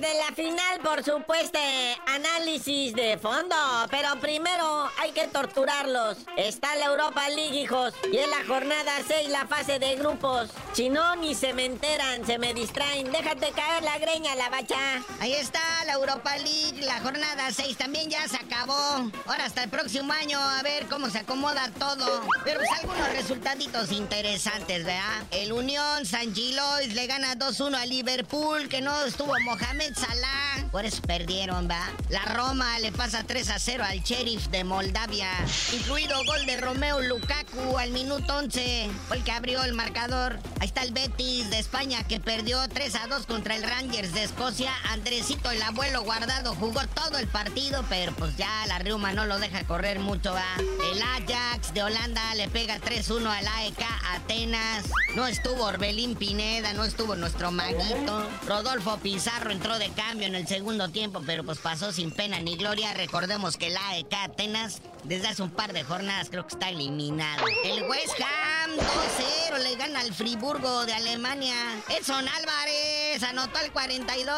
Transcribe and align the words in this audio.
De 0.00 0.14
la 0.14 0.34
final, 0.34 0.80
por 0.82 1.04
supuesto. 1.04 1.58
Análisis 2.06 2.94
de 2.94 3.16
fondo. 3.18 3.54
Pero 3.90 4.18
primero 4.20 4.90
hay 4.98 5.12
que 5.12 5.28
torturarlos. 5.28 6.18
Está 6.36 6.74
la 6.76 6.86
Europa 6.86 7.28
League, 7.28 7.60
hijos. 7.60 7.94
Y 8.10 8.18
en 8.18 8.30
la 8.30 8.44
jornada 8.46 8.92
6, 9.06 9.28
la 9.28 9.46
fase 9.46 9.78
de 9.78 9.96
grupos. 9.96 10.50
Si 10.72 10.88
no, 10.88 11.16
ni 11.16 11.34
se 11.34 11.52
me 11.52 11.66
enteran, 11.66 12.26
se 12.26 12.38
me 12.38 12.54
distraen. 12.54 13.12
Déjate 13.12 13.52
caer 13.52 13.82
la 13.84 13.98
greña, 13.98 14.34
la 14.34 14.48
bacha. 14.48 15.02
Ahí 15.20 15.34
está 15.34 15.60
la 15.86 15.94
Europa 15.94 16.36
League, 16.38 16.80
la 16.82 17.00
jornada 17.00 17.50
6 17.52 17.76
también 17.76 18.10
ya 18.10 18.26
se 18.26 18.36
acabó. 18.36 19.10
Ahora 19.26 19.44
hasta 19.44 19.64
el 19.64 19.70
próximo 19.70 20.12
año 20.12 20.38
a 20.38 20.62
ver 20.62 20.86
cómo 20.86 21.08
se 21.10 21.18
acomoda 21.18 21.70
todo. 21.78 22.22
Pero 22.44 22.60
pues 22.60 22.70
algunos 22.80 23.08
resultaditos 23.12 23.92
interesantes, 23.92 24.84
¿verdad? 24.84 25.22
El 25.30 25.52
Unión 25.52 26.06
San 26.06 26.34
Gilois 26.34 26.94
le 26.94 27.06
gana 27.06 27.36
2-1 27.36 27.76
a 27.76 27.86
Liverpool, 27.86 28.68
que 28.68 28.80
no 28.80 29.04
estuvo 29.04 29.34
Mohamed 29.44 29.83
Salah. 29.92 30.64
Por 30.70 30.86
eso 30.86 31.02
perdieron, 31.02 31.68
¿va? 31.68 31.88
La 32.08 32.24
Roma 32.24 32.78
le 32.78 32.90
pasa 32.90 33.24
3-0 33.26 33.80
al 33.80 34.02
Sheriff 34.02 34.46
de 34.48 34.64
Moldavia. 34.64 35.28
Incluido 35.72 36.16
gol 36.24 36.46
de 36.46 36.56
Romeo 36.56 37.00
Lukaku 37.02 37.76
al 37.78 37.90
minuto 37.90 38.36
11. 38.36 38.88
Fue 39.08 39.18
el 39.18 39.24
que 39.24 39.32
abrió 39.32 39.62
el 39.62 39.74
marcador. 39.74 40.38
Ahí 40.60 40.68
está 40.68 40.82
el 40.82 40.92
Betis 40.92 41.50
de 41.50 41.58
España 41.58 42.02
que 42.04 42.18
perdió 42.18 42.66
3 42.68 42.94
a 42.94 43.06
2 43.08 43.26
contra 43.26 43.56
el 43.56 43.62
Rangers 43.62 44.14
de 44.14 44.24
Escocia. 44.24 44.72
Andresito, 44.90 45.50
el 45.50 45.62
abuelo 45.62 46.02
guardado, 46.02 46.54
jugó 46.54 46.80
todo 46.88 47.18
el 47.18 47.28
partido, 47.28 47.84
pero 47.88 48.12
pues 48.14 48.36
ya 48.36 48.64
la 48.66 48.78
Reuma 48.78 49.12
no 49.12 49.26
lo 49.26 49.38
deja 49.38 49.64
correr 49.64 49.98
mucho, 49.98 50.32
va. 50.32 50.46
El 50.92 51.02
Ajax 51.02 51.74
de 51.74 51.82
Holanda 51.82 52.34
le 52.36 52.48
pega 52.48 52.80
3-1 52.80 53.26
al 53.26 53.46
AEK 53.46 53.84
Atenas. 54.14 54.84
No 55.14 55.26
estuvo 55.26 55.64
Orbelín 55.64 56.16
Pineda, 56.16 56.72
no 56.72 56.84
estuvo 56.84 57.14
nuestro 57.16 57.50
maguito. 57.50 58.28
Rodolfo 58.46 58.96
Pizarro 58.98 59.50
entró 59.50 59.73
de 59.78 59.88
cambio 59.90 60.26
en 60.26 60.34
el 60.34 60.46
segundo 60.46 60.88
tiempo, 60.88 61.22
pero 61.24 61.44
pues 61.44 61.58
pasó 61.58 61.92
sin 61.92 62.10
pena 62.10 62.40
ni 62.40 62.56
gloria. 62.56 62.94
Recordemos 62.94 63.56
que 63.56 63.68
el 63.68 63.76
AEK 63.76 64.14
Atenas 64.14 64.80
desde 65.04 65.28
hace 65.28 65.42
un 65.42 65.50
par 65.50 65.72
de 65.72 65.84
jornadas 65.84 66.28
creo 66.30 66.46
que 66.46 66.54
está 66.54 66.70
eliminado. 66.70 67.44
El 67.64 67.82
West 67.84 68.20
Ham 68.20 68.70
2-0 68.72 69.58
le 69.62 69.63
gana 69.84 70.00
al 70.00 70.14
Friburgo 70.14 70.86
de 70.86 70.94
Alemania. 70.94 71.54
Edson 71.90 72.26
Álvarez 72.26 73.22
anotó 73.22 73.58
el 73.60 73.70
42. 73.70 74.34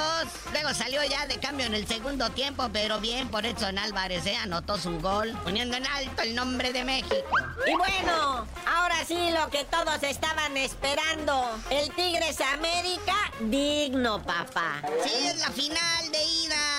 Luego 0.52 0.75
salió 0.75 1.05
ya 1.05 1.27
de 1.27 1.39
cambio 1.39 1.66
en 1.66 1.75
el 1.75 1.86
segundo 1.86 2.30
tiempo, 2.30 2.69
pero 2.72 2.98
bien 2.98 3.28
por 3.28 3.47
Edson 3.47 3.78
Álvarez, 3.78 4.27
¿eh? 4.27 4.36
Anotó 4.36 4.77
su 4.77 4.98
gol, 4.98 5.39
poniendo 5.44 5.77
en 5.77 5.86
alto 5.86 6.22
el 6.22 6.34
nombre 6.34 6.72
de 6.72 6.84
México. 6.84 7.14
Y 7.64 7.77
bueno, 7.77 8.47
ahora 8.67 9.05
sí 9.06 9.30
lo 9.30 9.48
que 9.50 9.64
todos 9.64 10.02
estaban 10.02 10.56
esperando. 10.56 11.48
El 11.70 11.92
Tigres 11.92 12.41
América, 12.41 13.14
digno, 13.39 14.20
papá. 14.24 14.83
Sí, 15.05 15.28
es 15.28 15.39
la 15.39 15.50
final 15.50 16.11
de 16.11 16.24
ida. 16.24 16.75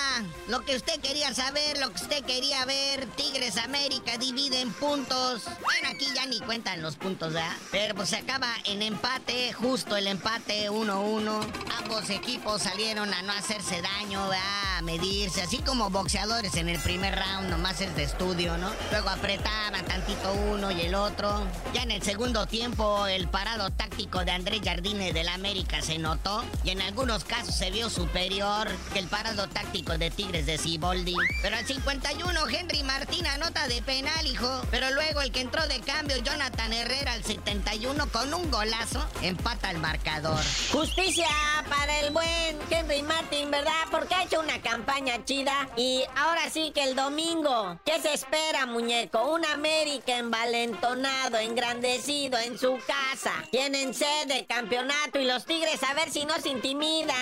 Lo 0.48 0.62
que 0.62 0.78
usted 0.78 0.98
quería 1.02 1.34
saber, 1.34 1.78
lo 1.78 1.90
que 1.90 2.02
usted 2.02 2.24
quería 2.24 2.64
ver, 2.64 3.06
Tigres 3.18 3.58
América 3.58 4.18
divide 4.18 4.62
en 4.62 4.72
puntos. 4.72 5.44
Bueno, 5.62 5.90
aquí 5.90 6.08
ya 6.16 6.26
ni 6.26 6.40
cuentan 6.40 6.82
los 6.82 6.96
puntos, 6.96 7.34
¿verdad? 7.34 7.52
Pero 7.70 7.96
pues 7.96 8.10
se 8.10 8.16
acaba 8.16 8.48
en 8.64 8.82
empate, 8.82 9.52
justo 9.52 9.98
el 9.98 10.08
empate 10.08 10.70
1-1. 10.70 11.46
Ambos 11.80 12.10
equipos 12.10 12.62
salieron 12.62 13.14
a 13.14 13.22
no 13.24 13.34
hacerse 13.34 13.82
daño, 13.82 14.30
¿verdad? 14.30 14.78
A 14.78 14.82
medirse, 14.84 15.42
así 15.42 15.58
como 15.58 15.90
boxeadores 15.90 16.56
en 16.56 16.70
el 16.70 16.80
primer 16.80 17.16
round, 17.16 17.50
nomás 17.50 17.82
es 17.82 17.94
de 17.98 18.04
estudio, 18.04 18.58
¿no? 18.58 18.72
Luego 18.92 19.10
apretaban 19.10 19.86
tantito 19.86 20.32
uno 20.34 20.72
y 20.72 20.82
el 20.82 20.96
otro. 20.96 21.46
Ya 21.74 21.84
en 21.84 21.92
el 21.92 22.04
segundo 22.04 22.46
tiempo, 22.46 23.06
el 23.08 23.28
parado 23.28 23.70
táctico 23.72 24.24
de 24.24 24.32
Andrés 24.32 24.62
Jardine 24.64 25.12
del 25.12 25.28
América 25.28 25.82
se 25.82 25.98
notó 25.98 26.46
y 26.64 26.70
en 26.70 26.82
algunos 26.82 27.26
casos 27.26 27.56
se 27.56 27.70
vio 27.70 27.90
superior 27.90 28.70
que 28.94 29.00
el 29.00 29.08
parado 29.08 29.48
táctico 29.48 29.98
de 29.98 30.10
Tigres 30.10 30.37
de 30.46 30.58
Ciboldi. 30.58 31.16
Pero 31.42 31.56
al 31.56 31.66
51, 31.66 32.48
Henry 32.50 32.84
Martín 32.84 33.26
anota 33.28 33.68
de 33.68 33.82
penal, 33.82 34.26
hijo. 34.26 34.62
Pero 34.72 34.92
luego 34.92 35.22
el 35.22 35.32
que 35.32 35.42
entró 35.42 35.66
de 35.68 35.80
cambio, 35.80 36.18
Jonathan 36.18 36.74
Herrera, 36.74 37.14
al 37.14 37.24
71, 37.24 38.08
con 38.12 38.34
un 38.34 38.52
golazo, 38.52 39.06
empata 39.22 39.72
el 39.72 39.80
marcador. 39.80 40.40
Justicia 40.72 41.28
para 41.70 42.00
el 42.02 42.12
buen 42.12 42.60
Henry 42.70 43.02
Martin, 43.04 43.50
¿verdad? 43.52 43.72
Porque 43.90 44.16
ha 44.16 44.24
hecho 44.24 44.40
una 44.40 44.62
campaña 44.62 45.24
chida. 45.26 45.70
Y 45.76 46.04
ahora 46.16 46.50
sí 46.50 46.72
que 46.74 46.84
el 46.84 46.96
domingo, 46.96 47.80
¿qué 47.86 48.00
se 48.02 48.14
espera, 48.14 48.66
muñeco? 48.66 49.34
Un 49.34 49.46
América 49.46 50.18
envalentonado, 50.18 51.38
engrandecido 51.38 52.38
en 52.38 52.58
su 52.58 52.78
casa. 52.86 53.34
Tienen 53.52 53.94
sed 53.94 54.28
de 54.28 54.46
campeonato 54.46 55.20
y 55.20 55.26
los 55.26 55.46
Tigres 55.46 55.82
a 55.84 55.94
ver 55.94 56.12
si 56.12 56.26
no 56.26 56.36
se 56.36 56.50
intimidan. 56.50 57.18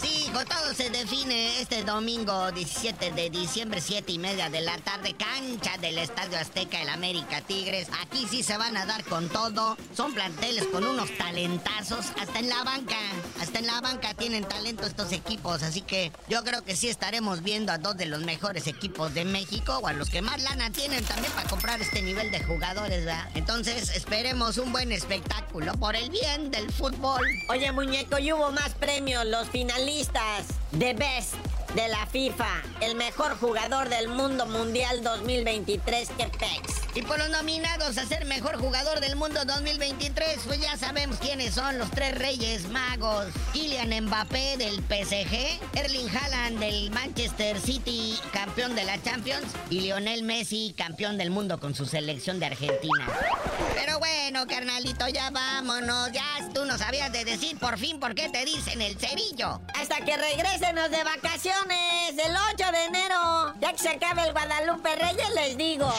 Sí, 0.00 0.11
hijo, 0.32 0.44
todo 0.44 0.74
se 0.74 0.88
define 0.90 1.60
este 1.60 1.84
domingo 1.84 2.50
17 2.52 3.12
de 3.12 3.30
diciembre, 3.30 3.80
7 3.80 4.12
y 4.12 4.18
media 4.18 4.48
de 4.48 4.60
la 4.62 4.78
tarde, 4.78 5.14
cancha 5.14 5.76
del 5.78 5.98
Estadio 5.98 6.38
Azteca, 6.38 6.80
el 6.80 6.88
América 6.88 7.40
Tigres. 7.42 7.88
Aquí 8.02 8.26
sí 8.28 8.42
se 8.42 8.56
van 8.56 8.76
a 8.76 8.86
dar 8.86 9.04
con 9.04 9.28
todo. 9.28 9.76
Son 9.94 10.14
planteles 10.14 10.66
con 10.68 10.84
unos 10.84 11.10
talentazos, 11.18 12.06
hasta 12.20 12.38
en 12.38 12.48
la 12.48 12.62
banca. 12.64 12.96
Hasta 13.40 13.58
en 13.58 13.66
la 13.66 13.80
banca 13.80 14.14
tienen 14.14 14.44
talento 14.44 14.86
estos 14.86 15.12
equipos, 15.12 15.62
así 15.62 15.82
que 15.82 16.12
yo 16.28 16.44
creo 16.44 16.64
que 16.64 16.76
sí 16.76 16.88
estaremos 16.88 17.42
viendo 17.42 17.72
a 17.72 17.78
dos 17.78 17.96
de 17.96 18.06
los 18.06 18.22
mejores 18.22 18.66
equipos 18.66 19.12
de 19.14 19.24
México 19.24 19.78
o 19.82 19.86
a 19.86 19.92
los 19.92 20.08
que 20.08 20.22
más 20.22 20.42
lana 20.42 20.70
tienen 20.70 21.04
también 21.04 21.32
para 21.32 21.48
comprar 21.48 21.80
este 21.80 22.00
nivel 22.02 22.30
de 22.30 22.42
jugadores. 22.44 23.06
Entonces 23.34 23.90
esperemos 23.90 24.58
un 24.58 24.72
buen 24.72 24.92
espectáculo 24.92 25.72
por 25.74 25.96
el 25.96 26.10
bien 26.10 26.50
del 26.50 26.70
fútbol. 26.72 27.26
Oye, 27.48 27.72
muñeco, 27.72 28.18
y 28.18 28.32
hubo 28.32 28.50
más 28.52 28.70
premios. 28.74 29.26
Los 29.26 29.48
finalistas 29.48 30.21
de 30.72 30.94
Best 30.94 31.34
de 31.74 31.88
la 31.88 32.06
FIFA. 32.06 32.62
El 32.80 32.96
mejor 32.96 33.36
jugador 33.38 33.88
del 33.88 34.08
mundo 34.08 34.46
mundial 34.46 35.02
2023, 35.02 36.10
que 36.10 36.24
pex. 36.24 36.81
Y 36.94 37.00
por 37.02 37.18
los 37.18 37.30
nominados 37.30 37.96
a 37.96 38.04
ser 38.04 38.26
mejor 38.26 38.58
jugador 38.58 39.00
del 39.00 39.16
mundo 39.16 39.42
2023, 39.46 40.40
pues 40.46 40.60
ya 40.60 40.76
sabemos 40.76 41.16
quiénes 41.18 41.54
son 41.54 41.78
los 41.78 41.90
tres 41.90 42.14
reyes 42.18 42.68
magos. 42.68 43.28
Kylian 43.54 44.04
Mbappé 44.04 44.58
del 44.58 44.76
PSG, 44.82 45.58
Erling 45.74 46.08
Haaland 46.14 46.58
del 46.58 46.90
Manchester 46.90 47.58
City, 47.58 48.18
campeón 48.32 48.74
de 48.74 48.84
la 48.84 49.02
Champions, 49.02 49.46
y 49.70 49.80
Lionel 49.80 50.22
Messi, 50.22 50.74
campeón 50.76 51.16
del 51.16 51.30
mundo 51.30 51.58
con 51.58 51.74
su 51.74 51.86
selección 51.86 52.38
de 52.38 52.46
Argentina. 52.46 53.06
Pero 53.74 53.98
bueno, 53.98 54.46
carnalito, 54.46 55.08
ya 55.08 55.30
vámonos. 55.30 56.12
Ya 56.12 56.50
tú 56.52 56.66
no 56.66 56.76
sabías 56.76 57.10
de 57.10 57.24
decir 57.24 57.58
por 57.58 57.78
fin 57.78 58.00
por 58.00 58.14
qué 58.14 58.28
te 58.28 58.44
dicen 58.44 58.82
el 58.82 58.98
cerillo. 58.98 59.62
Hasta 59.80 59.96
que 60.04 60.16
regresenos 60.16 60.90
de 60.90 61.04
vacaciones 61.04 62.10
el 62.10 62.34
8 62.54 62.72
de 62.72 62.84
enero. 62.84 63.54
Ya 63.60 63.72
que 63.72 63.78
se 63.78 63.88
acabe 63.88 64.24
el 64.26 64.32
Guadalupe 64.32 64.94
Reyes, 64.94 65.30
les 65.34 65.56
digo. 65.56 65.90